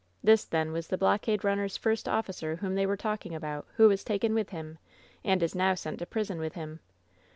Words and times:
This, 0.23 0.45
then 0.45 0.71
was 0.71 0.87
the 0.87 0.97
blockade 0.97 1.43
runner's 1.43 1.77
first 1.77 2.09
officer 2.09 2.55
whom 2.55 2.73
they 2.73 2.87
were 2.87 2.97
talking 2.97 3.35
about, 3.35 3.67
who 3.75 3.87
was 3.87 4.03
taken 4.03 4.33
with 4.33 4.49
him, 4.49 4.79
and 5.23 5.43
is 5.43 5.53
now 5.53 5.75
sent 5.75 5.99
to 5.99 6.07
prison 6.07 6.39
with 6.39 6.55
him! 6.55 6.79